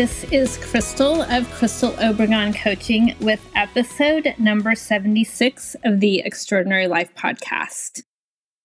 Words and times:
This 0.00 0.24
is 0.32 0.56
Crystal 0.56 1.20
of 1.20 1.46
Crystal 1.50 1.90
Obregon 1.90 2.56
Coaching 2.56 3.14
with 3.20 3.46
episode 3.54 4.34
number 4.38 4.74
76 4.74 5.76
of 5.84 6.00
the 6.00 6.20
Extraordinary 6.20 6.86
Life 6.86 7.14
podcast. 7.14 8.00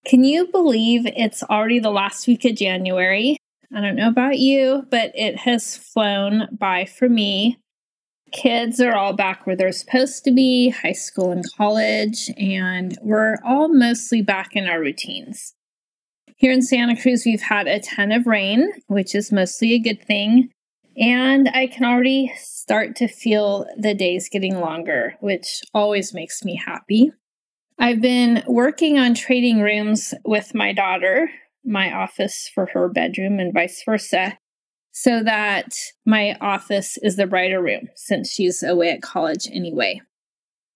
Can 0.06 0.24
you 0.24 0.48
believe 0.48 1.06
it's 1.06 1.44
already 1.44 1.80
the 1.80 1.92
last 1.92 2.26
week 2.26 2.46
of 2.46 2.56
January? 2.56 3.36
I 3.76 3.82
don't 3.82 3.98
know 3.98 4.08
about 4.08 4.40
you, 4.40 4.86
but 4.90 5.12
it 5.14 5.40
has 5.40 5.76
flown 5.76 6.48
by 6.58 6.86
for 6.86 7.10
me. 7.10 7.58
Kids 8.32 8.80
are 8.80 8.96
all 8.96 9.12
back 9.12 9.46
where 9.46 9.58
they're 9.58 9.74
supposed 9.74 10.24
to 10.24 10.32
be, 10.32 10.70
high 10.70 10.94
school 10.94 11.32
and 11.32 11.44
college, 11.58 12.32
and 12.38 12.98
we're 13.02 13.36
all 13.46 13.68
mostly 13.68 14.22
back 14.22 14.56
in 14.56 14.70
our 14.70 14.80
routines. 14.80 15.54
Here 16.38 16.54
in 16.54 16.62
Santa 16.62 16.96
Cruz, 16.96 17.24
we've 17.26 17.42
had 17.42 17.68
a 17.68 17.82
ton 17.82 18.14
of 18.14 18.26
rain, 18.26 18.72
which 18.88 19.14
is 19.14 19.34
mostly 19.34 19.74
a 19.74 19.80
good 19.80 20.02
thing. 20.02 20.50
And 20.98 21.50
I 21.50 21.68
can 21.68 21.84
already 21.84 22.32
start 22.38 22.96
to 22.98 23.08
feel 23.08 23.66
the 23.78 23.94
days 23.94 24.30
getting 24.30 24.60
longer, 24.60 25.16
which 25.20 25.62
always 25.74 26.14
makes 26.14 26.44
me 26.44 26.56
happy. 26.64 27.12
I've 27.78 28.02
been 28.02 28.44
working 28.48 28.98
on 28.98 29.14
trading 29.14 29.60
rooms 29.60 30.14
with 30.24 30.56
my 30.56 30.72
daughter, 30.72 31.30
my 31.66 31.94
office 31.94 32.50
for 32.54 32.68
her 32.68 32.88
bedroom, 32.88 33.40
and 33.40 33.54
vice 33.54 33.84
versa, 33.86 34.38
so 34.92 35.22
that 35.24 35.74
my 36.06 36.38
office 36.40 36.98
is 37.02 37.18
the 37.18 37.28
brighter 37.28 37.62
room 37.62 37.90
since 37.96 38.32
she's 38.32 38.64
away 38.64 38.92
at 38.92 39.02
college 39.02 39.48
anyway. 39.52 40.00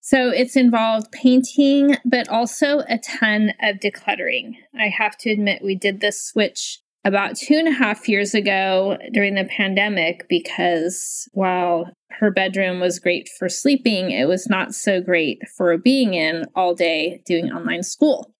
So 0.01 0.29
it's 0.29 0.57
involved 0.57 1.11
painting, 1.11 1.95
but 2.03 2.27
also 2.27 2.79
a 2.89 2.97
ton 2.97 3.53
of 3.61 3.77
decluttering. 3.77 4.55
I 4.77 4.87
have 4.87 5.17
to 5.19 5.29
admit, 5.29 5.63
we 5.63 5.75
did 5.75 6.01
this 6.01 6.21
switch 6.21 6.79
about 7.05 7.35
two 7.35 7.55
and 7.55 7.67
a 7.67 7.71
half 7.71 8.09
years 8.09 8.33
ago 8.33 8.97
during 9.13 9.35
the 9.35 9.45
pandemic 9.45 10.25
because 10.27 11.27
while 11.31 11.89
her 12.11 12.31
bedroom 12.31 12.79
was 12.79 12.99
great 12.99 13.29
for 13.37 13.47
sleeping, 13.47 14.11
it 14.11 14.27
was 14.27 14.49
not 14.49 14.73
so 14.73 15.01
great 15.01 15.41
for 15.57 15.77
being 15.77 16.13
in 16.13 16.45
all 16.55 16.75
day 16.75 17.21
doing 17.25 17.51
online 17.51 17.83
school. 17.83 18.31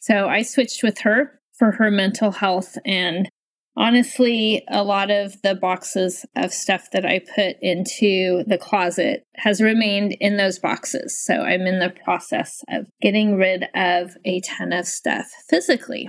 So 0.00 0.28
I 0.28 0.42
switched 0.42 0.82
with 0.82 0.98
her 1.00 1.40
for 1.58 1.72
her 1.72 1.90
mental 1.90 2.32
health 2.32 2.76
and 2.84 3.28
Honestly, 3.76 4.62
a 4.68 4.84
lot 4.84 5.10
of 5.10 5.40
the 5.42 5.54
boxes 5.54 6.24
of 6.36 6.54
stuff 6.54 6.90
that 6.92 7.04
I 7.04 7.20
put 7.34 7.56
into 7.60 8.44
the 8.46 8.58
closet 8.58 9.24
has 9.34 9.60
remained 9.60 10.16
in 10.20 10.36
those 10.36 10.60
boxes. 10.60 11.20
So 11.24 11.40
I'm 11.40 11.62
in 11.62 11.80
the 11.80 11.92
process 12.04 12.62
of 12.68 12.86
getting 13.02 13.36
rid 13.36 13.64
of 13.74 14.12
a 14.24 14.40
ton 14.42 14.72
of 14.72 14.86
stuff 14.86 15.26
physically. 15.48 16.08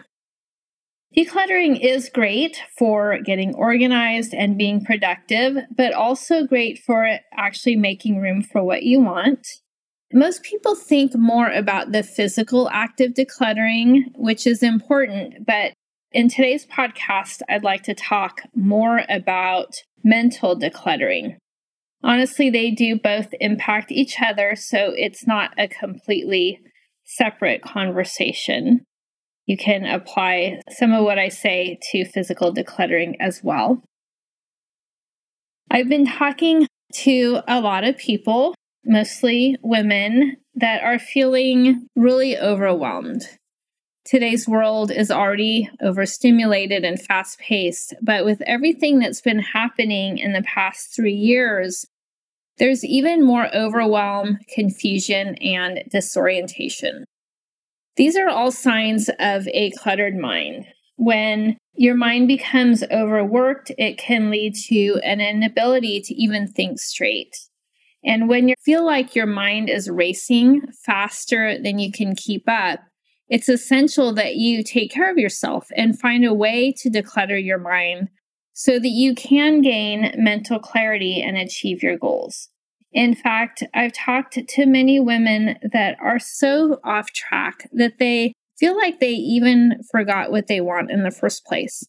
Decluttering 1.18 1.80
is 1.80 2.10
great 2.10 2.62
for 2.78 3.20
getting 3.24 3.56
organized 3.56 4.34
and 4.34 4.58
being 4.58 4.84
productive, 4.84 5.56
but 5.74 5.94
also 5.94 6.46
great 6.46 6.80
for 6.80 7.20
actually 7.38 7.78
making 7.78 8.20
room 8.20 8.42
for 8.42 8.62
what 8.64 8.84
you 8.84 9.00
want. 9.00 9.48
Most 10.12 10.44
people 10.44 10.76
think 10.76 11.16
more 11.16 11.50
about 11.50 11.94
the 11.94 12.04
physical 12.04 12.70
act 12.70 13.00
of 13.00 13.14
decluttering, 13.14 14.12
which 14.16 14.46
is 14.46 14.62
important, 14.62 15.46
but 15.46 15.72
in 16.12 16.28
today's 16.28 16.66
podcast, 16.66 17.42
I'd 17.48 17.64
like 17.64 17.84
to 17.84 17.94
talk 17.94 18.42
more 18.54 19.04
about 19.08 19.74
mental 20.04 20.58
decluttering. 20.58 21.38
Honestly, 22.04 22.50
they 22.50 22.72
do 22.72 23.00
both 23.00 23.34
impact 23.40 23.90
each 23.90 24.18
other, 24.22 24.56
so 24.56 24.94
it's 24.96 25.26
not 25.26 25.52
a 25.58 25.68
completely 25.70 26.60
separate 27.06 27.62
conversation. 27.62 28.84
You 29.46 29.58
can 29.58 29.86
apply 29.86 30.62
some 30.70 30.94
of 30.94 31.04
what 31.04 31.20
I 31.20 31.30
say 31.30 31.80
to 31.92 32.06
physical 32.06 32.54
decluttering 32.54 33.16
as 33.20 33.44
well. 33.44 33.84
I've 35.70 35.90
been 35.90 36.08
talking 36.08 36.68
to 36.94 37.42
a 37.48 37.60
lot 37.60 37.84
of 37.84 37.98
people, 37.98 38.56
mostly 38.84 39.58
women, 39.62 40.38
that 40.56 40.84
are 40.84 41.00
feeling 41.00 41.88
really 41.96 42.38
overwhelmed. 42.38 43.24
Today's 44.06 44.48
world 44.48 44.92
is 44.92 45.10
already 45.10 45.70
overstimulated 45.82 46.84
and 46.84 47.02
fast 47.02 47.40
paced, 47.40 47.96
but 48.02 48.24
with 48.24 48.42
everything 48.46 49.00
that's 49.00 49.22
been 49.22 49.40
happening 49.40 50.20
in 50.20 50.34
the 50.34 50.44
past 50.44 50.96
three 50.96 51.16
years, 51.16 51.86
there's 52.58 52.86
even 52.86 53.26
more 53.26 53.54
overwhelm, 53.54 54.38
confusion, 54.54 55.36
and 55.36 55.84
disorientation. 55.92 57.06
These 57.98 58.18
are 58.18 58.30
all 58.30 58.52
signs 58.52 59.10
of 59.20 59.48
a 59.50 59.72
cluttered 59.72 60.18
mind. 60.18 60.66
When 60.98 61.58
your 61.76 61.96
mind 61.96 62.28
becomes 62.28 62.84
overworked, 62.92 63.72
it 63.78 63.98
can 63.98 64.30
lead 64.30 64.56
to 64.68 65.00
an 65.04 65.22
inability 65.22 66.02
to 66.02 66.14
even 66.14 66.48
think 66.48 66.80
straight. 66.80 67.36
And 68.04 68.30
when 68.30 68.48
you 68.48 68.56
feel 68.64 68.86
like 68.86 69.16
your 69.16 69.26
mind 69.26 69.70
is 69.70 69.90
racing 69.90 70.62
faster 70.86 71.58
than 71.62 71.80
you 71.80 71.92
can 71.92 72.16
keep 72.16 72.44
up, 72.48 72.82
it's 73.30 73.50
essential 73.50 74.14
that 74.14 74.36
you 74.36 74.64
take 74.64 74.92
care 74.92 75.10
of 75.10 75.18
yourself 75.18 75.68
and 75.76 76.00
find 76.00 76.24
a 76.24 76.34
way 76.34 76.74
to 76.78 76.90
declutter 76.90 77.44
your 77.44 77.58
mind 77.58 78.10
so 78.54 78.80
that 78.80 78.90
you 78.90 79.16
can 79.16 79.62
gain 79.62 80.14
mental 80.18 80.60
clarity 80.60 81.22
and 81.22 81.36
achieve 81.38 81.82
your 81.82 81.98
goals. 81.98 82.50
In 82.96 83.14
fact, 83.14 83.62
I've 83.74 83.92
talked 83.92 84.40
to 84.48 84.66
many 84.66 85.02
women 85.02 85.58
that 85.74 85.98
are 86.02 86.18
so 86.18 86.80
off 86.82 87.12
track 87.12 87.68
that 87.74 88.00
they 88.00 88.32
feel 88.58 88.76
like 88.78 89.02
they 89.02 89.12
even 89.12 89.82
forgot 89.92 90.32
what 90.32 90.48
they 90.48 90.62
want 90.62 90.90
in 90.90 91.04
the 91.04 91.12
first 91.12 91.46
place. 91.46 91.84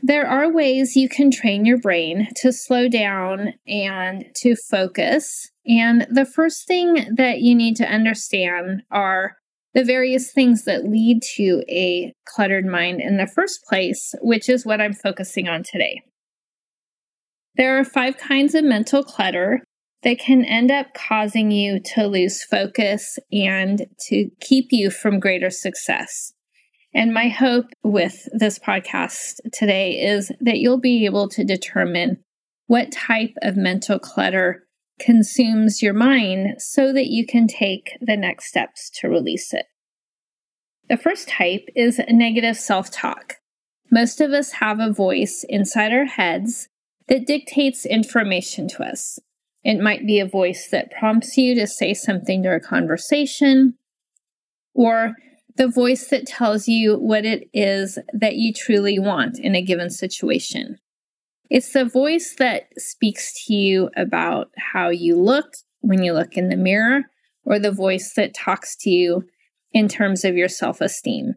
There 0.00 0.26
are 0.26 0.50
ways 0.50 0.94
you 0.94 1.08
can 1.08 1.32
train 1.32 1.64
your 1.64 1.78
brain 1.78 2.28
to 2.36 2.52
slow 2.52 2.88
down 2.88 3.54
and 3.66 4.26
to 4.36 4.54
focus. 4.54 5.50
And 5.66 6.06
the 6.08 6.24
first 6.24 6.68
thing 6.68 7.14
that 7.16 7.40
you 7.40 7.56
need 7.56 7.74
to 7.76 7.92
understand 7.92 8.82
are 8.92 9.36
the 9.74 9.84
various 9.84 10.30
things 10.32 10.64
that 10.64 10.84
lead 10.84 11.22
to 11.34 11.64
a 11.68 12.12
cluttered 12.26 12.66
mind 12.66 13.00
in 13.00 13.16
the 13.16 13.26
first 13.26 13.64
place, 13.68 14.14
which 14.20 14.48
is 14.48 14.64
what 14.64 14.80
I'm 14.80 14.92
focusing 14.92 15.48
on 15.48 15.64
today. 15.64 16.02
There 17.56 17.76
are 17.78 17.84
five 17.84 18.18
kinds 18.18 18.54
of 18.54 18.64
mental 18.64 19.02
clutter 19.02 19.62
that 20.02 20.18
can 20.18 20.44
end 20.44 20.70
up 20.70 20.94
causing 20.94 21.50
you 21.50 21.80
to 21.80 22.06
lose 22.06 22.42
focus 22.42 23.18
and 23.32 23.86
to 24.08 24.30
keep 24.40 24.68
you 24.70 24.90
from 24.90 25.20
greater 25.20 25.50
success. 25.50 26.32
And 26.94 27.14
my 27.14 27.28
hope 27.28 27.66
with 27.82 28.28
this 28.32 28.58
podcast 28.58 29.36
today 29.52 29.92
is 29.92 30.30
that 30.40 30.58
you'll 30.58 30.80
be 30.80 31.06
able 31.06 31.28
to 31.30 31.44
determine 31.44 32.22
what 32.66 32.92
type 32.92 33.34
of 33.42 33.56
mental 33.56 33.98
clutter 33.98 34.66
consumes 34.98 35.82
your 35.82 35.94
mind 35.94 36.56
so 36.58 36.92
that 36.92 37.06
you 37.06 37.26
can 37.26 37.46
take 37.46 37.96
the 38.00 38.16
next 38.16 38.46
steps 38.46 38.90
to 38.90 39.08
release 39.08 39.52
it. 39.54 39.66
The 40.88 40.96
first 40.96 41.28
type 41.28 41.68
is 41.74 42.00
negative 42.08 42.56
self 42.56 42.90
talk. 42.90 43.36
Most 43.90 44.20
of 44.20 44.32
us 44.32 44.52
have 44.52 44.78
a 44.78 44.92
voice 44.92 45.44
inside 45.48 45.92
our 45.92 46.04
heads 46.04 46.68
that 47.08 47.26
dictates 47.26 47.86
information 47.86 48.68
to 48.68 48.82
us. 48.84 49.18
It 49.64 49.80
might 49.80 50.06
be 50.06 50.18
a 50.18 50.26
voice 50.26 50.68
that 50.72 50.90
prompts 50.90 51.36
you 51.36 51.54
to 51.54 51.66
say 51.66 51.94
something 51.94 52.42
to 52.42 52.54
a 52.54 52.60
conversation, 52.60 53.74
or 54.74 55.14
the 55.56 55.68
voice 55.68 56.08
that 56.08 56.26
tells 56.26 56.66
you 56.66 56.96
what 56.96 57.24
it 57.24 57.48
is 57.52 57.98
that 58.12 58.36
you 58.36 58.52
truly 58.52 58.98
want 58.98 59.38
in 59.38 59.54
a 59.54 59.62
given 59.62 59.90
situation. 59.90 60.78
It's 61.50 61.72
the 61.72 61.84
voice 61.84 62.34
that 62.38 62.68
speaks 62.78 63.44
to 63.44 63.54
you 63.54 63.90
about 63.96 64.48
how 64.56 64.88
you 64.88 65.16
look 65.16 65.52
when 65.80 66.02
you 66.02 66.12
look 66.12 66.36
in 66.36 66.48
the 66.48 66.56
mirror, 66.56 67.02
or 67.44 67.58
the 67.58 67.72
voice 67.72 68.12
that 68.16 68.34
talks 68.34 68.76
to 68.76 68.90
you 68.90 69.24
in 69.72 69.88
terms 69.88 70.24
of 70.24 70.36
your 70.36 70.48
self 70.48 70.80
esteem. 70.80 71.34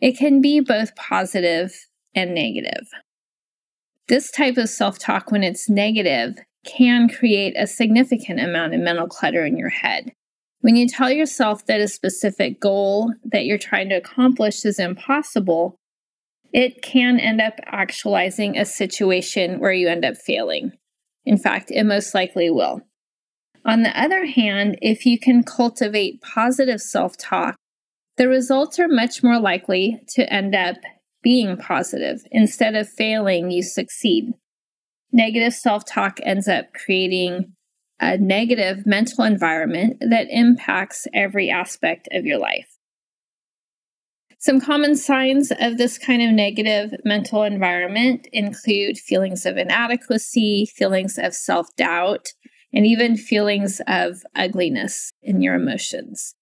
It 0.00 0.18
can 0.18 0.40
be 0.40 0.60
both 0.60 0.94
positive 0.96 1.72
and 2.14 2.34
negative. 2.34 2.86
This 4.08 4.30
type 4.30 4.58
of 4.58 4.68
self 4.68 4.98
talk, 4.98 5.30
when 5.30 5.42
it's 5.42 5.70
negative, 5.70 6.34
can 6.64 7.08
create 7.08 7.54
a 7.56 7.66
significant 7.66 8.40
amount 8.40 8.74
of 8.74 8.80
mental 8.80 9.06
clutter 9.06 9.44
in 9.44 9.56
your 9.56 9.70
head. 9.70 10.12
When 10.60 10.76
you 10.76 10.88
tell 10.88 11.10
yourself 11.10 11.66
that 11.66 11.80
a 11.80 11.88
specific 11.88 12.60
goal 12.60 13.12
that 13.24 13.44
you're 13.44 13.58
trying 13.58 13.90
to 13.90 13.96
accomplish 13.96 14.64
is 14.64 14.78
impossible, 14.78 15.76
it 16.52 16.82
can 16.82 17.20
end 17.20 17.40
up 17.40 17.54
actualizing 17.66 18.56
a 18.56 18.64
situation 18.64 19.60
where 19.60 19.72
you 19.72 19.88
end 19.88 20.04
up 20.04 20.16
failing. 20.16 20.72
In 21.26 21.36
fact, 21.36 21.70
it 21.70 21.84
most 21.84 22.14
likely 22.14 22.48
will. 22.50 22.80
On 23.66 23.82
the 23.82 24.00
other 24.00 24.26
hand, 24.26 24.78
if 24.80 25.04
you 25.04 25.18
can 25.18 25.42
cultivate 25.42 26.22
positive 26.22 26.80
self 26.80 27.16
talk, 27.16 27.56
the 28.16 28.28
results 28.28 28.78
are 28.78 28.88
much 28.88 29.22
more 29.22 29.40
likely 29.40 30.00
to 30.10 30.32
end 30.32 30.54
up 30.54 30.76
being 31.22 31.56
positive. 31.56 32.22
Instead 32.30 32.74
of 32.74 32.88
failing, 32.88 33.50
you 33.50 33.62
succeed. 33.62 34.32
Negative 35.14 35.54
self 35.54 35.84
talk 35.84 36.18
ends 36.24 36.48
up 36.48 36.72
creating 36.74 37.52
a 38.00 38.18
negative 38.18 38.84
mental 38.84 39.22
environment 39.22 39.98
that 40.00 40.26
impacts 40.28 41.06
every 41.14 41.50
aspect 41.50 42.08
of 42.10 42.26
your 42.26 42.38
life. 42.38 42.78
Some 44.38 44.60
common 44.60 44.96
signs 44.96 45.52
of 45.60 45.78
this 45.78 45.98
kind 45.98 46.20
of 46.20 46.32
negative 46.32 46.98
mental 47.04 47.44
environment 47.44 48.26
include 48.32 48.98
feelings 48.98 49.46
of 49.46 49.56
inadequacy, 49.56 50.66
feelings 50.66 51.16
of 51.16 51.32
self 51.32 51.68
doubt, 51.76 52.30
and 52.72 52.84
even 52.84 53.16
feelings 53.16 53.80
of 53.86 54.24
ugliness 54.34 55.12
in 55.22 55.40
your 55.40 55.54
emotions. 55.54 56.34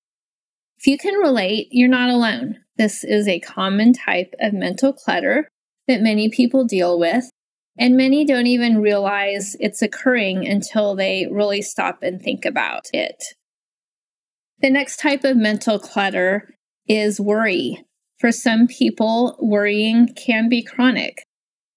If 0.78 0.86
you 0.86 0.96
can 0.96 1.16
relate, 1.16 1.68
you're 1.72 1.90
not 1.90 2.08
alone. 2.08 2.56
This 2.78 3.04
is 3.04 3.28
a 3.28 3.38
common 3.38 3.92
type 3.92 4.32
of 4.40 4.54
mental 4.54 4.94
clutter 4.94 5.50
that 5.88 6.00
many 6.00 6.30
people 6.30 6.64
deal 6.64 6.98
with, 6.98 7.28
and 7.78 7.96
many 7.96 8.24
don't 8.24 8.46
even 8.46 8.82
realize 8.82 9.56
it's 9.58 9.82
occurring 9.82 10.46
until 10.46 10.94
they 10.94 11.26
really 11.30 11.62
stop 11.62 12.02
and 12.02 12.20
think 12.20 12.44
about 12.44 12.86
it. 12.92 13.22
The 14.60 14.70
next 14.70 14.98
type 14.98 15.24
of 15.24 15.36
mental 15.36 15.78
clutter 15.78 16.48
is 16.86 17.20
worry. 17.20 17.84
For 18.18 18.30
some 18.30 18.66
people, 18.68 19.36
worrying 19.40 20.14
can 20.14 20.48
be 20.48 20.62
chronic. 20.62 21.24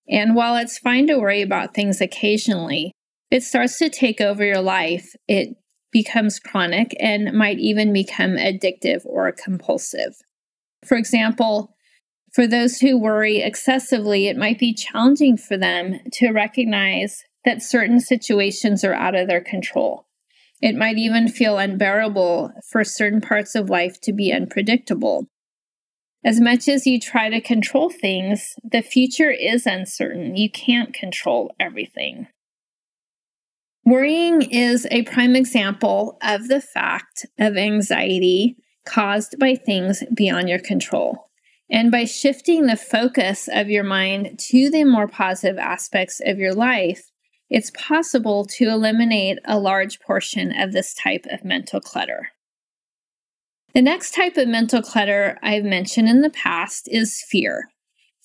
And 0.08 0.36
while 0.36 0.56
it's 0.58 0.78
fine 0.78 1.08
to 1.08 1.18
worry 1.18 1.42
about 1.42 1.74
things 1.74 2.00
occasionally, 2.00 2.92
it 3.32 3.44
starts 3.44 3.80
to 3.80 3.90
take 3.90 4.22
over 4.22 4.46
your 4.46 4.62
life. 4.62 5.16
It 5.28 5.56
becomes 5.92 6.40
chronic 6.40 6.96
and 7.00 7.34
might 7.34 7.58
even 7.58 7.92
become 7.92 8.32
addictive 8.32 9.02
or 9.06 9.32
compulsive. 9.32 10.16
For 10.86 10.98
example, 10.98 11.75
for 12.36 12.46
those 12.46 12.80
who 12.80 12.98
worry 12.98 13.38
excessively, 13.38 14.28
it 14.28 14.36
might 14.36 14.60
be 14.60 14.74
challenging 14.74 15.38
for 15.38 15.56
them 15.56 16.02
to 16.12 16.32
recognize 16.32 17.24
that 17.46 17.64
certain 17.64 18.02
situations 18.02 18.84
are 18.84 18.94
out 18.94 19.16
of 19.16 19.30
their 19.30 19.40
control. 19.40 20.06
It 20.62 20.76
might 20.76 20.98
even 20.98 21.30
feel 21.30 21.58
unbearable 21.58 22.52
for 22.70 22.84
certain 22.84 23.22
parts 23.22 23.56
of 23.56 23.70
life 23.70 24.02
to 24.02 24.12
be 24.12 24.34
unpredictable. 24.34 25.28
As 26.26 26.42
much 26.42 26.68
as 26.68 26.86
you 26.86 27.00
try 27.00 27.30
to 27.30 27.40
control 27.40 27.90
things, 27.90 28.56
the 28.70 28.82
future 28.82 29.32
is 29.32 29.66
uncertain. 29.66 30.36
You 30.36 30.50
can't 30.50 30.94
control 30.94 31.54
everything. 31.58 32.28
Worrying 33.86 34.42
is 34.42 34.86
a 34.92 35.04
prime 35.04 35.38
example 35.38 36.18
of 36.22 36.50
the 36.50 36.60
fact 36.60 37.26
of 37.40 37.56
anxiety 37.56 38.58
caused 38.86 39.40
by 39.40 39.56
things 39.56 40.04
beyond 40.14 40.50
your 40.50 40.60
control. 40.60 41.30
And 41.70 41.92
by 41.92 42.06
shifting 42.06 42.68
the 42.68 42.78
focus 42.78 43.50
of 43.52 43.70
your 43.70 43.84
mind 43.84 44.38
to 44.50 44.70
the 44.70 44.84
more 44.84 45.08
positive 45.08 45.58
aspects 45.58 46.22
of 46.24 46.38
your 46.38 46.54
life, 46.54 47.12
it's 47.50 47.72
possible 47.72 48.46
to 48.46 48.70
eliminate 48.70 49.40
a 49.46 49.60
large 49.60 50.00
portion 50.00 50.52
of 50.60 50.72
this 50.72 50.94
type 50.94 51.26
of 51.32 51.44
mental 51.44 51.80
clutter. 51.80 52.30
The 53.74 53.82
next 53.82 54.14
type 54.14 54.38
of 54.38 54.48
mental 54.48 54.82
clutter 54.82 55.38
I've 55.44 55.66
mentioned 55.66 56.08
in 56.08 56.22
the 56.22 56.30
past 56.30 56.88
is 56.90 57.24
fear. 57.30 57.70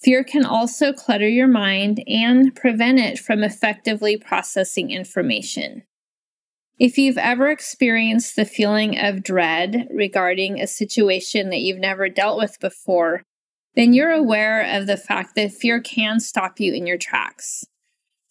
Fear 0.03 0.25
can 0.25 0.45
also 0.45 0.93
clutter 0.93 1.29
your 1.29 1.49
mind 1.49 2.03
and 2.07 2.55
prevent 2.55 2.99
it 2.99 3.19
from 3.19 3.43
effectively 3.43 4.17
processing 4.17 4.91
information. 4.91 5.83
If 6.79 6.97
you've 6.97 7.19
ever 7.19 7.51
experienced 7.51 8.37
the 8.37 8.47
feeling 8.47 8.99
of 8.99 9.23
dread 9.23 9.89
regarding 9.91 10.59
a 10.59 10.67
situation 10.67 11.51
that 11.51 11.61
you've 11.61 11.79
never 11.79 12.09
dealt 12.09 12.39
with 12.39 12.59
before, 12.59 13.23
then 13.77 13.93
you're 13.93 14.13
aware 14.13 14.63
of 14.77 14.87
the 14.87 14.97
fact 14.97 15.35
that 15.37 15.53
fear 15.53 15.81
can 15.81 16.21
stop 16.21 16.59
you 16.59 16.73
in 16.73 16.87
your 16.87 16.99
tracks. 16.99 17.65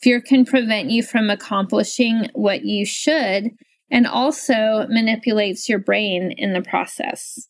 Fear 0.02 0.22
can 0.22 0.46
prevent 0.46 0.90
you 0.90 1.04
from 1.04 1.30
accomplishing 1.30 2.28
what 2.34 2.64
you 2.64 2.86
should 2.86 3.52
and 3.92 4.08
also 4.08 4.86
manipulates 4.90 5.68
your 5.68 5.80
brain 5.80 6.32
in 6.32 6.54
the 6.54 6.62
process. 6.62 7.48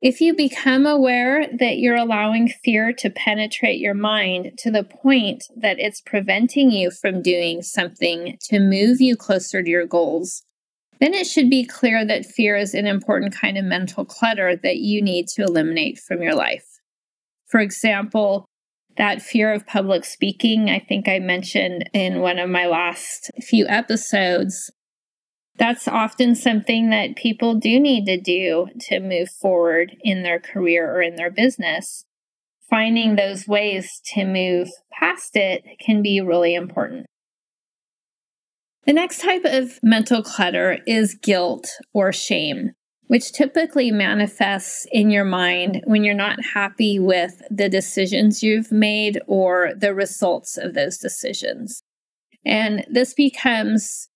If 0.00 0.20
you 0.20 0.34
become 0.34 0.86
aware 0.86 1.48
that 1.58 1.78
you're 1.78 1.96
allowing 1.96 2.48
fear 2.48 2.92
to 2.98 3.10
penetrate 3.10 3.80
your 3.80 3.94
mind 3.94 4.52
to 4.58 4.70
the 4.70 4.84
point 4.84 5.44
that 5.56 5.80
it's 5.80 6.00
preventing 6.00 6.70
you 6.70 6.92
from 6.92 7.20
doing 7.20 7.62
something 7.62 8.38
to 8.42 8.60
move 8.60 9.00
you 9.00 9.16
closer 9.16 9.60
to 9.60 9.68
your 9.68 9.86
goals, 9.86 10.42
then 11.00 11.14
it 11.14 11.26
should 11.26 11.50
be 11.50 11.64
clear 11.64 12.04
that 12.04 12.26
fear 12.26 12.56
is 12.56 12.74
an 12.74 12.86
important 12.86 13.34
kind 13.34 13.58
of 13.58 13.64
mental 13.64 14.04
clutter 14.04 14.54
that 14.56 14.78
you 14.78 15.02
need 15.02 15.26
to 15.28 15.42
eliminate 15.42 15.98
from 15.98 16.22
your 16.22 16.34
life. 16.34 16.67
For 17.48 17.60
example, 17.60 18.46
that 18.96 19.22
fear 19.22 19.52
of 19.52 19.66
public 19.66 20.04
speaking, 20.04 20.68
I 20.68 20.80
think 20.80 21.08
I 21.08 21.18
mentioned 21.18 21.88
in 21.94 22.20
one 22.20 22.38
of 22.38 22.50
my 22.50 22.66
last 22.66 23.30
few 23.40 23.66
episodes, 23.66 24.70
that's 25.56 25.88
often 25.88 26.34
something 26.34 26.90
that 26.90 27.16
people 27.16 27.54
do 27.54 27.80
need 27.80 28.06
to 28.06 28.20
do 28.20 28.68
to 28.88 29.00
move 29.00 29.28
forward 29.40 29.96
in 30.02 30.22
their 30.22 30.38
career 30.38 30.92
or 30.92 31.02
in 31.02 31.16
their 31.16 31.30
business. 31.30 32.04
Finding 32.68 33.16
those 33.16 33.48
ways 33.48 34.00
to 34.14 34.24
move 34.24 34.68
past 34.92 35.34
it 35.34 35.64
can 35.84 36.02
be 36.02 36.20
really 36.20 36.54
important. 36.54 37.06
The 38.84 38.92
next 38.92 39.20
type 39.20 39.44
of 39.44 39.78
mental 39.82 40.22
clutter 40.22 40.78
is 40.86 41.14
guilt 41.14 41.68
or 41.92 42.12
shame, 42.12 42.72
which 43.08 43.32
typically 43.32 43.90
manifests 43.90 44.86
in 44.92 45.10
your 45.10 45.24
mind 45.24 45.82
when 45.84 46.04
you're 46.04 46.14
not 46.14 46.38
happy 46.54 46.98
with 46.98 47.42
the 47.50 47.68
decisions 47.68 48.42
you've 48.42 48.70
made 48.70 49.20
or 49.26 49.72
the 49.76 49.94
results 49.94 50.56
of 50.56 50.74
those 50.74 50.98
decisions. 50.98 51.82
And 52.44 52.86
this 52.90 53.14
becomes 53.14 54.08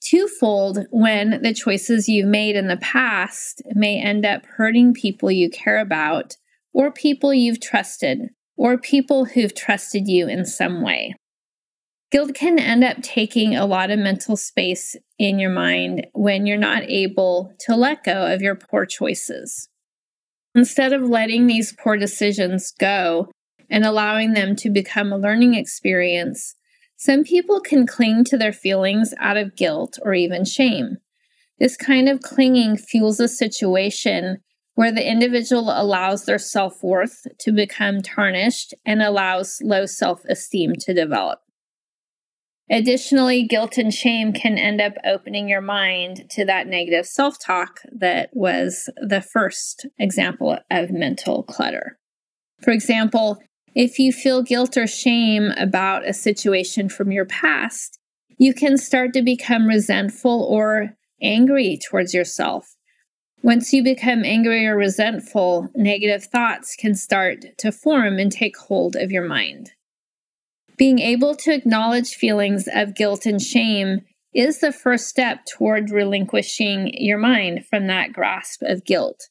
twofold 0.00 0.86
when 0.90 1.42
the 1.42 1.52
choices 1.52 2.08
you've 2.08 2.28
made 2.28 2.56
in 2.56 2.68
the 2.68 2.76
past 2.76 3.60
may 3.74 4.00
end 4.00 4.24
up 4.24 4.46
hurting 4.46 4.94
people 4.94 5.30
you 5.30 5.50
care 5.50 5.78
about, 5.78 6.36
or 6.72 6.92
people 6.92 7.34
you've 7.34 7.60
trusted, 7.60 8.28
or 8.56 8.78
people 8.78 9.24
who've 9.24 9.54
trusted 9.54 10.06
you 10.06 10.28
in 10.28 10.44
some 10.44 10.82
way. 10.82 11.14
Guilt 12.10 12.34
can 12.34 12.58
end 12.58 12.84
up 12.84 13.02
taking 13.02 13.54
a 13.54 13.66
lot 13.66 13.90
of 13.90 13.98
mental 13.98 14.34
space 14.36 14.96
in 15.18 15.38
your 15.38 15.50
mind 15.50 16.06
when 16.14 16.46
you're 16.46 16.56
not 16.56 16.84
able 16.84 17.52
to 17.60 17.76
let 17.76 18.02
go 18.02 18.32
of 18.32 18.40
your 18.40 18.54
poor 18.54 18.86
choices. 18.86 19.68
Instead 20.54 20.94
of 20.94 21.02
letting 21.02 21.46
these 21.46 21.74
poor 21.78 21.98
decisions 21.98 22.72
go 22.78 23.30
and 23.68 23.84
allowing 23.84 24.32
them 24.32 24.56
to 24.56 24.70
become 24.70 25.12
a 25.12 25.18
learning 25.18 25.54
experience, 25.54 26.54
some 26.96 27.24
people 27.24 27.60
can 27.60 27.86
cling 27.86 28.24
to 28.24 28.38
their 28.38 28.54
feelings 28.54 29.12
out 29.18 29.36
of 29.36 29.54
guilt 29.54 29.98
or 30.02 30.14
even 30.14 30.46
shame. 30.46 30.96
This 31.58 31.76
kind 31.76 32.08
of 32.08 32.22
clinging 32.22 32.78
fuels 32.78 33.20
a 33.20 33.28
situation 33.28 34.38
where 34.74 34.92
the 34.92 35.06
individual 35.06 35.70
allows 35.70 36.24
their 36.24 36.38
self 36.38 36.82
worth 36.82 37.26
to 37.40 37.52
become 37.52 38.00
tarnished 38.00 38.72
and 38.86 39.02
allows 39.02 39.60
low 39.62 39.84
self 39.84 40.24
esteem 40.24 40.72
to 40.80 40.94
develop. 40.94 41.40
Additionally, 42.70 43.44
guilt 43.44 43.78
and 43.78 43.92
shame 43.92 44.32
can 44.32 44.58
end 44.58 44.80
up 44.80 44.92
opening 45.04 45.48
your 45.48 45.62
mind 45.62 46.28
to 46.30 46.44
that 46.44 46.66
negative 46.66 47.06
self 47.06 47.38
talk 47.38 47.80
that 47.90 48.28
was 48.34 48.90
the 48.96 49.22
first 49.22 49.86
example 49.98 50.58
of 50.70 50.90
mental 50.90 51.42
clutter. 51.44 51.98
For 52.62 52.70
example, 52.70 53.38
if 53.74 53.98
you 53.98 54.12
feel 54.12 54.42
guilt 54.42 54.76
or 54.76 54.86
shame 54.86 55.52
about 55.56 56.06
a 56.06 56.12
situation 56.12 56.88
from 56.88 57.10
your 57.10 57.24
past, 57.24 57.98
you 58.36 58.52
can 58.52 58.76
start 58.76 59.14
to 59.14 59.22
become 59.22 59.66
resentful 59.66 60.44
or 60.44 60.94
angry 61.22 61.78
towards 61.78 62.12
yourself. 62.12 62.74
Once 63.42 63.72
you 63.72 63.82
become 63.82 64.24
angry 64.24 64.66
or 64.66 64.76
resentful, 64.76 65.68
negative 65.74 66.24
thoughts 66.24 66.74
can 66.76 66.94
start 66.94 67.44
to 67.56 67.72
form 67.72 68.18
and 68.18 68.32
take 68.32 68.56
hold 68.56 68.96
of 68.96 69.12
your 69.12 69.24
mind. 69.24 69.72
Being 70.78 71.00
able 71.00 71.34
to 71.34 71.52
acknowledge 71.52 72.14
feelings 72.14 72.68
of 72.72 72.94
guilt 72.94 73.26
and 73.26 73.42
shame 73.42 74.02
is 74.32 74.60
the 74.60 74.72
first 74.72 75.08
step 75.08 75.44
toward 75.44 75.90
relinquishing 75.90 76.92
your 76.94 77.18
mind 77.18 77.66
from 77.66 77.88
that 77.88 78.12
grasp 78.12 78.62
of 78.62 78.84
guilt. 78.84 79.28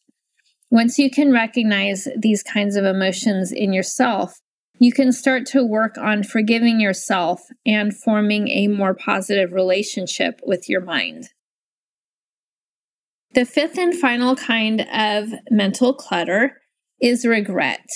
Once 0.70 1.00
you 1.00 1.10
can 1.10 1.32
recognize 1.32 2.10
these 2.18 2.44
kinds 2.44 2.76
of 2.76 2.84
emotions 2.84 3.54
in 3.54 3.72
yourself, 3.72 4.42
you 4.80 4.92
can 4.92 5.14
start 5.14 5.46
to 5.46 5.64
work 5.64 5.98
on 5.98 6.22
forgiving 6.22 6.82
yourself 6.82 7.42
and 7.66 7.96
forming 7.96 8.50
a 8.50 8.68
more 8.68 8.94
positive 8.94 9.54
relationship 9.54 10.42
with 10.46 10.68
your 10.68 10.82
mind. 10.82 11.30
The 13.34 13.46
fifth 13.46 13.78
and 13.78 13.96
final 13.96 14.36
kind 14.36 14.82
of 14.94 15.30
mental 15.50 15.94
clutter 15.94 16.58
is 17.00 17.26
regret. 17.26 17.88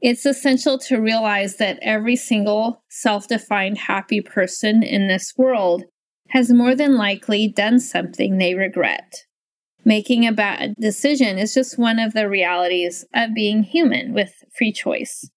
It's 0.00 0.26
essential 0.26 0.78
to 0.80 1.00
realize 1.00 1.56
that 1.56 1.78
every 1.80 2.16
single 2.16 2.82
self 2.90 3.28
defined 3.28 3.78
happy 3.78 4.20
person 4.20 4.82
in 4.82 5.08
this 5.08 5.32
world 5.36 5.84
has 6.30 6.52
more 6.52 6.74
than 6.74 6.96
likely 6.96 7.48
done 7.48 7.80
something 7.80 8.36
they 8.36 8.54
regret. 8.54 9.24
Making 9.84 10.26
a 10.26 10.32
bad 10.32 10.74
decision 10.78 11.38
is 11.38 11.54
just 11.54 11.78
one 11.78 11.98
of 11.98 12.12
the 12.12 12.28
realities 12.28 13.04
of 13.14 13.34
being 13.34 13.62
human 13.62 14.12
with 14.12 14.44
free 14.56 14.72
choice. 14.72 15.30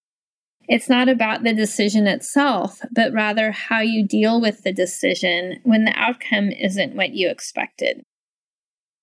It's 0.68 0.88
not 0.88 1.08
about 1.08 1.42
the 1.42 1.54
decision 1.54 2.06
itself, 2.06 2.80
but 2.92 3.12
rather 3.12 3.52
how 3.52 3.80
you 3.80 4.06
deal 4.06 4.40
with 4.40 4.62
the 4.62 4.72
decision 4.72 5.60
when 5.64 5.84
the 5.84 5.94
outcome 5.96 6.50
isn't 6.50 6.94
what 6.94 7.14
you 7.14 7.28
expected. 7.28 8.02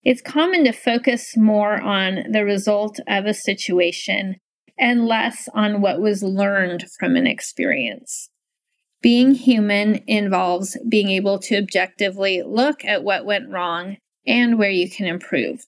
It's 0.04 0.22
common 0.22 0.64
to 0.66 0.72
focus 0.72 1.36
more 1.36 1.82
on 1.82 2.32
the 2.32 2.46
result 2.46 3.00
of 3.08 3.26
a 3.26 3.34
situation 3.34 4.36
and 4.80 5.08
less 5.08 5.50
on 5.54 5.82
what 5.82 6.00
was 6.00 6.24
learned 6.24 6.86
from 7.00 7.16
an 7.16 7.28
experience. 7.28 8.30
Being 9.02 9.36
human 9.36 10.04
involves 10.08 10.78
being 10.88 11.10
able 11.10 11.40
to 11.40 11.58
objectively 11.58 12.42
look 12.44 12.84
at 12.84 13.04
what 13.04 13.26
went 13.26 13.50
wrong 13.50 13.98
and 14.26 14.58
where 14.58 14.72
you 14.72 14.90
can 14.90 15.06
improve. 15.06 15.66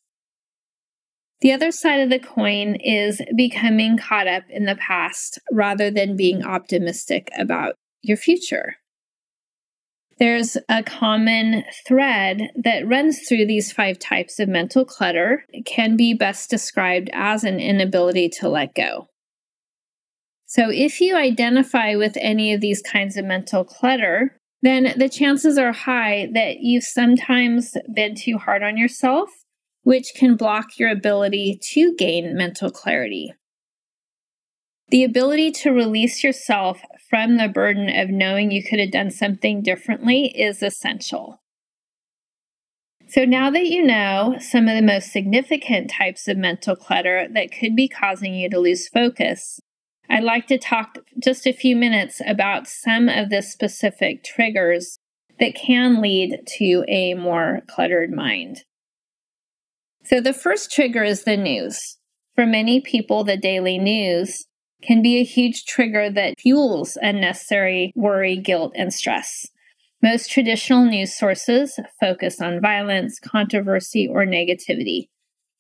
The 1.41 1.53
other 1.53 1.71
side 1.71 2.01
of 2.01 2.09
the 2.09 2.19
coin 2.19 2.75
is 2.75 3.21
becoming 3.35 3.97
caught 3.97 4.27
up 4.27 4.43
in 4.49 4.65
the 4.65 4.75
past 4.75 5.39
rather 5.51 5.89
than 5.89 6.17
being 6.17 6.43
optimistic 6.43 7.29
about 7.37 7.75
your 8.01 8.17
future. 8.17 8.75
There's 10.19 10.57
a 10.67 10.83
common 10.83 11.63
thread 11.88 12.49
that 12.55 12.88
runs 12.88 13.19
through 13.27 13.45
these 13.45 13.71
five 13.71 13.99
types 13.99 14.39
of 14.39 14.49
mental 14.49 14.83
clutter. 14.83 15.45
It 15.49 15.65
can 15.65 15.95
be 15.95 16.13
best 16.13 16.49
described 16.49 17.09
as 17.13 17.43
an 17.43 17.59
inability 17.59 18.29
to 18.39 18.49
let 18.49 18.75
go. 18.75 19.07
So, 20.45 20.69
if 20.69 20.99
you 20.99 21.15
identify 21.15 21.95
with 21.95 22.17
any 22.19 22.53
of 22.53 22.59
these 22.59 22.81
kinds 22.81 23.17
of 23.17 23.25
mental 23.25 23.63
clutter, 23.63 24.35
then 24.61 24.93
the 24.97 25.07
chances 25.07 25.57
are 25.57 25.71
high 25.71 26.27
that 26.33 26.59
you've 26.59 26.83
sometimes 26.83 27.77
been 27.93 28.15
too 28.15 28.38
hard 28.38 28.61
on 28.61 28.75
yourself 28.75 29.29
which 29.83 30.13
can 30.15 30.35
block 30.35 30.77
your 30.77 30.91
ability 30.91 31.59
to 31.61 31.95
gain 31.95 32.35
mental 32.35 32.69
clarity. 32.69 33.33
The 34.89 35.03
ability 35.03 35.51
to 35.51 35.72
release 35.72 36.24
yourself 36.24 36.81
from 37.10 37.38
the 37.38 37.48
burden 37.48 37.89
of 37.89 38.10
knowing 38.10 38.50
you 38.50 38.63
could 38.63 38.79
have 38.79 38.91
done 38.91 39.12
something 39.12 39.62
differently 39.62 40.27
is 40.27 40.63
essential. 40.63 41.41
So, 43.08 43.25
now 43.25 43.50
that 43.51 43.65
you 43.65 43.84
know 43.84 44.38
some 44.39 44.67
of 44.67 44.75
the 44.75 44.84
most 44.84 45.12
significant 45.12 45.91
types 45.91 46.27
of 46.27 46.38
mental 46.38 46.75
clutter 46.75 47.27
that 47.31 47.51
could 47.51 47.75
be 47.75 47.88
causing 47.88 48.34
you 48.36 48.50
to 48.50 48.60
lose 48.60 48.88
focus, 48.88 49.60
I'd 50.10 50.24
like 50.24 50.48
to 50.48 50.58
talk 50.58 50.98
just 51.22 51.46
a 51.46 51.53
few 51.53 51.75
minutes 51.75 52.22
about 52.25 52.67
some 52.67 53.10
of 53.10 53.29
the 53.29 53.41
specific 53.41 54.24
triggers 54.24 54.98
that 55.39 55.55
can 55.55 56.01
lead 56.01 56.39
to 56.58 56.84
a 56.88 57.13
more 57.13 57.62
cluttered 57.67 58.12
mind. 58.12 58.63
So 60.03 60.19
the 60.19 60.34
first 60.34 60.72
trigger 60.72 61.03
is 61.03 61.24
the 61.24 61.38
news. 61.38 61.98
For 62.36 62.46
many 62.46 62.81
people, 62.81 63.24
the 63.24 63.38
daily 63.38 63.77
news 63.77 64.46
can 64.81 65.01
be 65.01 65.17
a 65.17 65.24
huge 65.24 65.65
trigger 65.65 66.09
that 66.09 66.39
fuels 66.39 66.98
unnecessary 67.01 67.91
worry, 67.95 68.38
guilt, 68.38 68.74
and 68.75 68.93
stress. 68.93 69.48
Most 70.01 70.31
traditional 70.31 70.86
news 70.86 71.17
sources 71.17 71.79
focus 72.00 72.39
on 72.39 72.62
violence, 72.62 73.19
controversy, 73.19 74.07
or 74.07 74.25
negativity. 74.25 75.09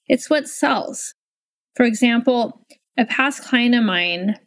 It's 0.07 0.29
what 0.29 0.47
sells. 0.47 1.13
For 1.75 1.85
example, 1.85 2.65
a 2.97 3.05
past 3.05 3.43
client 3.43 3.75
of 3.75 3.83
mine 3.83 4.37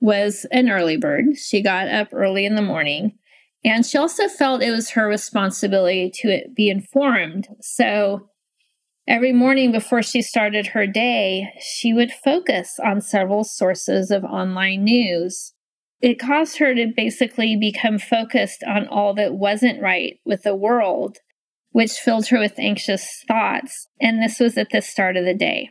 was 0.00 0.46
an 0.52 0.70
early 0.70 0.96
bird. 0.96 1.36
She 1.36 1.62
got 1.62 1.88
up 1.88 2.08
early 2.12 2.46
in 2.46 2.54
the 2.54 2.62
morning 2.62 3.18
and 3.64 3.84
she 3.84 3.98
also 3.98 4.28
felt 4.28 4.62
it 4.62 4.70
was 4.70 4.90
her 4.90 5.08
responsibility 5.08 6.10
to 6.22 6.42
be 6.54 6.70
informed. 6.70 7.48
So 7.60 8.30
Every 9.08 9.32
morning 9.32 9.70
before 9.70 10.02
she 10.02 10.20
started 10.20 10.68
her 10.68 10.86
day, 10.86 11.52
she 11.60 11.92
would 11.92 12.10
focus 12.10 12.80
on 12.84 13.00
several 13.00 13.44
sources 13.44 14.10
of 14.10 14.24
online 14.24 14.82
news. 14.82 15.52
It 16.00 16.18
caused 16.18 16.58
her 16.58 16.74
to 16.74 16.92
basically 16.94 17.56
become 17.56 17.98
focused 17.98 18.64
on 18.66 18.88
all 18.88 19.14
that 19.14 19.34
wasn't 19.34 19.80
right 19.80 20.18
with 20.24 20.42
the 20.42 20.56
world, 20.56 21.18
which 21.70 21.92
filled 21.92 22.26
her 22.28 22.40
with 22.40 22.58
anxious 22.58 23.22
thoughts. 23.28 23.86
And 24.00 24.20
this 24.20 24.40
was 24.40 24.58
at 24.58 24.70
the 24.70 24.82
start 24.82 25.16
of 25.16 25.24
the 25.24 25.34
day. 25.34 25.70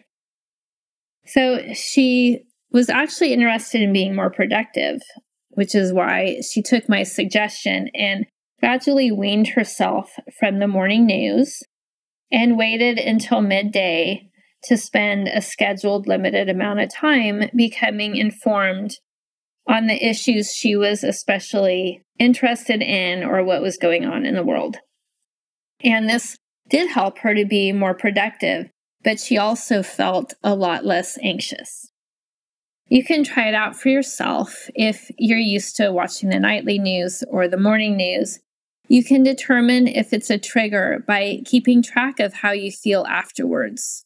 So 1.26 1.74
she 1.74 2.40
was 2.72 2.90
actually 2.90 3.34
interested 3.34 3.82
in 3.82 3.92
being 3.92 4.16
more 4.16 4.30
productive, 4.30 5.02
which 5.50 5.76
is 5.76 5.92
why 5.92 6.40
she 6.42 6.62
took 6.62 6.88
my 6.88 7.04
suggestion 7.04 7.90
and 7.94 8.26
gradually 8.62 9.12
weaned 9.12 9.50
herself 9.50 10.14
from 10.40 10.60
the 10.60 10.68
morning 10.68 11.06
news 11.06 11.62
and 12.32 12.58
waited 12.58 12.98
until 12.98 13.42
midday 13.42 14.30
to 14.64 14.78
spend 14.78 15.28
a 15.28 15.42
scheduled 15.42 16.08
limited 16.08 16.50
amount 16.50 16.80
of 16.80 16.94
time 16.94 17.50
becoming 17.56 18.16
informed 18.16 18.96
on 19.68 19.88
the 19.88 20.06
issues 20.06 20.54
she 20.54 20.76
was 20.76 21.04
especially 21.04 22.04
interested 22.20 22.82
in 22.82 23.24
or 23.24 23.44
what 23.44 23.62
was 23.62 23.78
going 23.78 24.06
on 24.06 24.26
in 24.26 24.36
the 24.36 24.44
world. 24.44 24.78
And 25.84 26.10
this 26.10 26.38
did 26.70 26.90
help 26.90 27.20
her 27.20 27.36
to 27.36 27.46
be 27.46 27.72
more 27.72 27.94
productive, 27.94 28.70
but 29.04 29.20
she 29.20 29.38
also 29.38 29.84
felt 29.84 30.34
a 30.44 30.56
lot 30.56 30.86
less 30.86 31.18
anxious. 31.22 31.92
You 32.88 33.04
can 33.04 33.24
try 33.24 33.48
it 33.48 33.56
out 33.56 33.76
for 33.76 33.90
yourself 33.90 34.70
if 34.76 35.10
you're 35.18 35.40
used 35.40 35.76
to 35.78 35.92
watching 35.92 36.30
the 36.30 36.40
nightly 36.40 36.78
news 36.78 37.24
or 37.30 37.48
the 37.48 37.58
morning 37.58 37.98
news 37.98 38.40
you 38.88 39.04
can 39.04 39.24
determine 39.24 39.88
if 39.88 40.14
it's 40.14 40.30
a 40.30 40.38
trigger 40.38 41.04
by 41.08 41.42
keeping 41.46 41.82
track 41.82 42.20
of 42.20 42.34
how 42.34 42.52
you 42.52 42.72
feel 42.72 43.06
afterwards. 43.06 44.06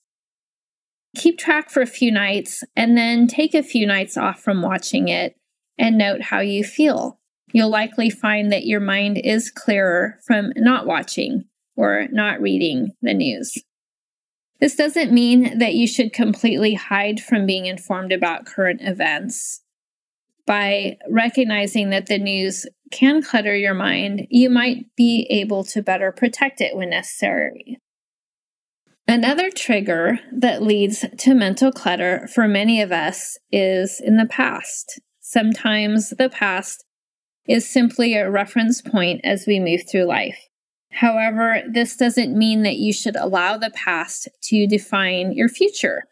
Keep 1.17 1.37
track 1.39 1.69
for 1.69 1.81
a 1.81 1.87
few 1.87 2.11
nights 2.11 2.63
and 2.75 2.97
then 2.97 3.27
take 3.27 3.53
a 3.53 3.63
few 3.63 3.85
nights 3.85 4.15
off 4.15 4.41
from 4.41 4.61
watching 4.61 5.07
it 5.07 5.35
and 5.77 5.97
note 5.97 6.21
how 6.21 6.39
you 6.39 6.63
feel. 6.63 7.19
You'll 7.51 7.69
likely 7.69 8.09
find 8.09 8.51
that 8.51 8.65
your 8.65 8.79
mind 8.79 9.19
is 9.23 9.49
clearer 9.49 10.19
from 10.25 10.53
not 10.55 10.85
watching 10.85 11.45
or 11.75 12.07
not 12.11 12.41
reading 12.41 12.91
the 13.01 13.13
news. 13.13 13.57
This 14.59 14.75
doesn't 14.75 15.11
mean 15.11 15.57
that 15.57 15.73
you 15.73 15.87
should 15.87 16.13
completely 16.13 16.73
hide 16.73 17.21
from 17.21 17.45
being 17.45 17.65
informed 17.65 18.11
about 18.11 18.45
current 18.45 18.81
events 18.83 19.61
by 20.49 20.97
recognizing 21.07 21.91
that 21.91 22.07
the 22.07 22.17
news 22.17 22.65
can 22.89 23.21
clutter 23.21 23.55
your 23.55 23.75
mind, 23.75 24.25
you 24.31 24.49
might 24.49 24.83
be 24.97 25.27
able 25.29 25.63
to 25.63 25.83
better 25.83 26.11
protect 26.11 26.59
it 26.59 26.75
when 26.75 26.89
necessary. 26.89 27.77
Another 29.07 29.51
trigger 29.51 30.17
that 30.33 30.63
leads 30.63 31.05
to 31.19 31.35
mental 31.35 31.71
clutter 31.71 32.27
for 32.33 32.47
many 32.47 32.81
of 32.81 32.91
us 32.91 33.37
is 33.51 34.01
in 34.03 34.17
the 34.17 34.25
past. 34.25 34.99
Sometimes 35.19 36.09
the 36.09 36.29
past 36.29 36.83
is 37.47 37.69
simply 37.69 38.15
a 38.15 38.31
reference 38.31 38.81
point 38.81 39.21
as 39.23 39.45
we 39.45 39.59
move 39.59 39.81
through 39.87 40.05
life. 40.05 40.47
However, 40.89 41.61
this 41.71 41.95
doesn't 41.95 42.35
mean 42.35 42.63
that 42.63 42.77
you 42.77 42.91
should 42.91 43.15
allow 43.15 43.55
the 43.55 43.69
past 43.69 44.27
to 44.45 44.65
define 44.65 45.31
your 45.31 45.47
future. 45.47 46.05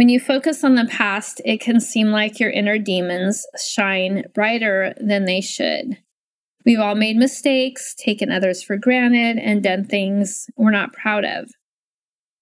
When 0.00 0.08
you 0.08 0.18
focus 0.18 0.64
on 0.64 0.76
the 0.76 0.86
past, 0.86 1.42
it 1.44 1.60
can 1.60 1.78
seem 1.78 2.06
like 2.06 2.40
your 2.40 2.48
inner 2.48 2.78
demons 2.78 3.44
shine 3.62 4.24
brighter 4.34 4.94
than 4.98 5.26
they 5.26 5.42
should. 5.42 5.98
We've 6.64 6.80
all 6.80 6.94
made 6.94 7.18
mistakes, 7.18 7.94
taken 7.94 8.32
others 8.32 8.62
for 8.62 8.78
granted, 8.78 9.36
and 9.36 9.62
done 9.62 9.84
things 9.84 10.46
we're 10.56 10.70
not 10.70 10.94
proud 10.94 11.26
of. 11.26 11.50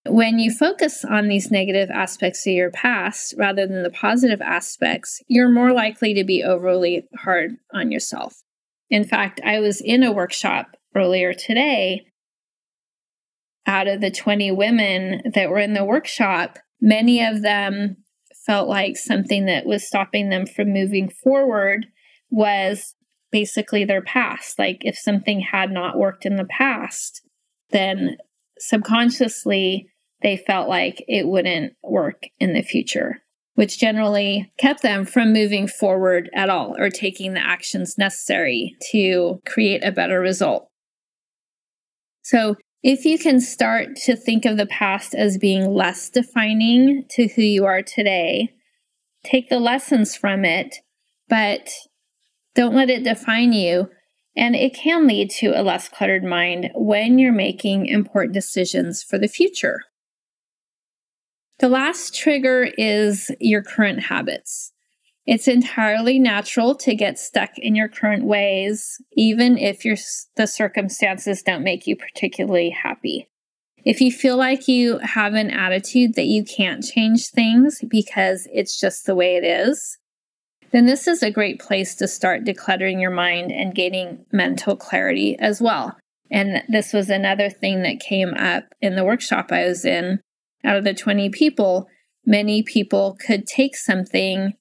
When 0.06 0.38
you 0.38 0.52
focus 0.52 1.04
on 1.04 1.26
these 1.26 1.50
negative 1.50 1.90
aspects 1.90 2.46
of 2.46 2.52
your 2.52 2.70
past 2.70 3.34
rather 3.36 3.66
than 3.66 3.82
the 3.82 3.90
positive 3.90 4.40
aspects, 4.40 5.20
you're 5.26 5.50
more 5.50 5.72
likely 5.72 6.14
to 6.14 6.22
be 6.22 6.44
overly 6.44 7.08
hard 7.24 7.56
on 7.74 7.90
yourself. 7.90 8.36
In 8.88 9.02
fact, 9.02 9.40
I 9.44 9.58
was 9.58 9.80
in 9.80 10.04
a 10.04 10.12
workshop 10.12 10.76
earlier 10.94 11.34
today. 11.34 12.06
Out 13.66 13.88
of 13.88 14.00
the 14.00 14.12
20 14.12 14.52
women 14.52 15.22
that 15.34 15.50
were 15.50 15.58
in 15.58 15.74
the 15.74 15.84
workshop, 15.84 16.60
Many 16.80 17.24
of 17.24 17.42
them 17.42 17.96
felt 18.46 18.68
like 18.68 18.96
something 18.96 19.46
that 19.46 19.66
was 19.66 19.86
stopping 19.86 20.30
them 20.30 20.46
from 20.46 20.72
moving 20.72 21.08
forward 21.08 21.86
was 22.30 22.94
basically 23.30 23.84
their 23.84 24.02
past. 24.02 24.58
Like 24.58 24.78
if 24.82 24.96
something 24.96 25.40
had 25.40 25.70
not 25.70 25.98
worked 25.98 26.24
in 26.24 26.36
the 26.36 26.46
past, 26.46 27.22
then 27.70 28.16
subconsciously 28.58 29.88
they 30.22 30.36
felt 30.36 30.68
like 30.68 31.04
it 31.06 31.28
wouldn't 31.28 31.74
work 31.82 32.24
in 32.40 32.54
the 32.54 32.62
future, 32.62 33.22
which 33.54 33.78
generally 33.78 34.52
kept 34.58 34.82
them 34.82 35.04
from 35.04 35.32
moving 35.32 35.68
forward 35.68 36.30
at 36.34 36.48
all 36.48 36.74
or 36.78 36.90
taking 36.90 37.34
the 37.34 37.44
actions 37.44 37.96
necessary 37.98 38.76
to 38.90 39.40
create 39.46 39.84
a 39.84 39.92
better 39.92 40.20
result. 40.20 40.68
So 42.22 42.56
if 42.82 43.04
you 43.04 43.18
can 43.18 43.40
start 43.40 43.96
to 44.04 44.14
think 44.14 44.44
of 44.44 44.56
the 44.56 44.66
past 44.66 45.14
as 45.14 45.38
being 45.38 45.70
less 45.70 46.08
defining 46.08 47.04
to 47.10 47.28
who 47.28 47.42
you 47.42 47.64
are 47.64 47.82
today, 47.82 48.54
take 49.24 49.48
the 49.48 49.58
lessons 49.58 50.14
from 50.16 50.44
it, 50.44 50.76
but 51.28 51.70
don't 52.54 52.74
let 52.74 52.90
it 52.90 53.04
define 53.04 53.52
you. 53.52 53.90
And 54.36 54.54
it 54.54 54.74
can 54.74 55.08
lead 55.08 55.30
to 55.38 55.48
a 55.48 55.62
less 55.62 55.88
cluttered 55.88 56.22
mind 56.22 56.70
when 56.74 57.18
you're 57.18 57.32
making 57.32 57.86
important 57.86 58.34
decisions 58.34 59.02
for 59.02 59.18
the 59.18 59.26
future. 59.26 59.80
The 61.58 61.68
last 61.68 62.14
trigger 62.14 62.68
is 62.78 63.32
your 63.40 63.62
current 63.62 64.04
habits. 64.04 64.72
It's 65.28 65.46
entirely 65.46 66.18
natural 66.18 66.74
to 66.76 66.94
get 66.94 67.18
stuck 67.18 67.50
in 67.58 67.74
your 67.74 67.86
current 67.86 68.24
ways, 68.24 68.96
even 69.12 69.58
if 69.58 69.84
your, 69.84 69.96
the 70.36 70.46
circumstances 70.46 71.42
don't 71.42 71.62
make 71.62 71.86
you 71.86 71.96
particularly 71.96 72.70
happy. 72.70 73.28
If 73.84 74.00
you 74.00 74.10
feel 74.10 74.38
like 74.38 74.68
you 74.68 74.96
have 75.00 75.34
an 75.34 75.50
attitude 75.50 76.14
that 76.14 76.28
you 76.28 76.44
can't 76.44 76.82
change 76.82 77.28
things 77.28 77.84
because 77.86 78.48
it's 78.54 78.80
just 78.80 79.04
the 79.04 79.14
way 79.14 79.36
it 79.36 79.44
is, 79.44 79.98
then 80.72 80.86
this 80.86 81.06
is 81.06 81.22
a 81.22 81.30
great 81.30 81.60
place 81.60 81.94
to 81.96 82.08
start 82.08 82.46
decluttering 82.46 82.98
your 82.98 83.10
mind 83.10 83.52
and 83.52 83.74
gaining 83.74 84.24
mental 84.32 84.76
clarity 84.76 85.38
as 85.38 85.60
well. 85.60 85.94
And 86.30 86.62
this 86.70 86.94
was 86.94 87.10
another 87.10 87.50
thing 87.50 87.82
that 87.82 88.00
came 88.00 88.32
up 88.32 88.64
in 88.80 88.96
the 88.96 89.04
workshop 89.04 89.52
I 89.52 89.66
was 89.66 89.84
in 89.84 90.20
out 90.64 90.78
of 90.78 90.84
the 90.84 90.94
20 90.94 91.28
people, 91.28 91.86
many 92.24 92.62
people 92.62 93.14
could 93.20 93.46
take 93.46 93.76
something 93.76 94.54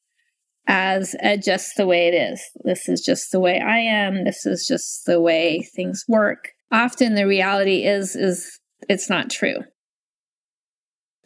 as 0.68 1.16
a, 1.22 1.38
just 1.38 1.78
the 1.78 1.88
way 1.88 2.08
it 2.08 2.14
is. 2.14 2.42
This 2.64 2.90
is 2.90 3.02
just 3.02 3.32
the 3.32 3.40
way 3.40 3.60
I 3.60 3.80
am. 3.80 4.24
This 4.26 4.46
is 4.46 4.68
just 4.68 5.06
the 5.06 5.20
way 5.20 5.68
things 5.76 6.04
work. 6.08 6.50
Often 6.72 7.16
the 7.16 7.28
reality 7.28 7.86
is 7.86 8.16
is 8.16 8.60
it's 8.90 9.10
not 9.10 9.30
true. 9.30 9.60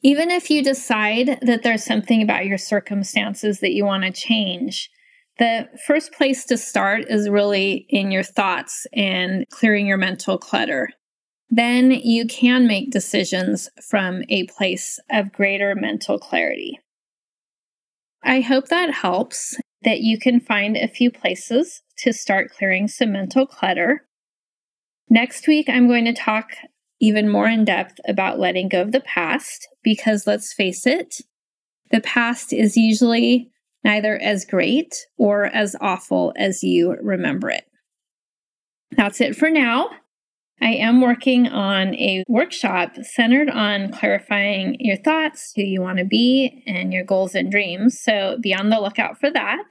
Even 0.03 0.31
if 0.31 0.49
you 0.49 0.63
decide 0.63 1.39
that 1.41 1.63
there's 1.63 1.83
something 1.83 2.21
about 2.21 2.45
your 2.45 2.57
circumstances 2.57 3.59
that 3.59 3.73
you 3.73 3.85
want 3.85 4.03
to 4.03 4.11
change, 4.11 4.89
the 5.37 5.67
first 5.85 6.11
place 6.13 6.45
to 6.45 6.57
start 6.57 7.05
is 7.09 7.29
really 7.29 7.85
in 7.89 8.11
your 8.11 8.23
thoughts 8.23 8.87
and 8.93 9.45
clearing 9.49 9.85
your 9.87 9.97
mental 9.97 10.37
clutter 10.37 10.89
then 11.51 11.91
you 11.91 12.25
can 12.25 12.65
make 12.65 12.91
decisions 12.91 13.69
from 13.89 14.23
a 14.29 14.47
place 14.47 14.99
of 15.11 15.33
greater 15.33 15.75
mental 15.75 16.17
clarity. 16.17 16.79
I 18.23 18.41
hope 18.41 18.67
that 18.67 18.93
helps, 18.93 19.55
that 19.83 20.01
you 20.01 20.19
can 20.19 20.39
find 20.39 20.77
a 20.77 20.87
few 20.87 21.11
places 21.11 21.81
to 21.99 22.13
start 22.13 22.51
clearing 22.51 22.87
some 22.87 23.11
mental 23.11 23.45
clutter. 23.45 24.05
Next 25.09 25.47
week, 25.47 25.67
I'm 25.69 25.87
going 25.87 26.05
to 26.05 26.13
talk 26.13 26.51
even 26.99 27.29
more 27.29 27.47
in 27.47 27.65
depth 27.65 27.99
about 28.07 28.39
letting 28.39 28.69
go 28.69 28.81
of 28.81 28.91
the 28.91 29.01
past 29.01 29.67
because 29.83 30.27
let's 30.27 30.53
face 30.53 30.85
it, 30.85 31.15
the 31.89 32.01
past 32.01 32.53
is 32.53 32.77
usually 32.77 33.51
neither 33.83 34.17
as 34.17 34.45
great 34.45 34.95
or 35.17 35.45
as 35.45 35.75
awful 35.81 36.33
as 36.37 36.63
you 36.63 36.95
remember 37.01 37.49
it. 37.49 37.65
That's 38.91 39.19
it 39.19 39.35
for 39.35 39.49
now. 39.49 39.89
I 40.61 40.73
am 40.73 41.01
working 41.01 41.47
on 41.47 41.95
a 41.95 42.23
workshop 42.27 42.95
centered 43.01 43.49
on 43.49 43.91
clarifying 43.91 44.77
your 44.79 44.97
thoughts, 44.97 45.51
who 45.55 45.63
you 45.63 45.81
want 45.81 45.97
to 45.97 46.05
be, 46.05 46.63
and 46.67 46.93
your 46.93 47.03
goals 47.03 47.33
and 47.33 47.51
dreams. 47.51 47.99
So 48.01 48.37
be 48.41 48.53
on 48.53 48.69
the 48.69 48.79
lookout 48.79 49.19
for 49.19 49.31
that. 49.31 49.65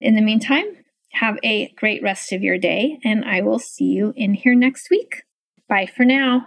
In 0.00 0.14
the 0.14 0.22
meantime, 0.22 0.64
have 1.12 1.38
a 1.42 1.72
great 1.76 2.02
rest 2.02 2.32
of 2.32 2.42
your 2.42 2.58
day, 2.58 2.98
and 3.04 3.24
I 3.24 3.40
will 3.40 3.58
see 3.58 3.86
you 3.86 4.12
in 4.16 4.34
here 4.34 4.54
next 4.54 4.90
week. 4.90 5.22
Bye 5.68 5.86
for 5.86 6.04
now. 6.04 6.46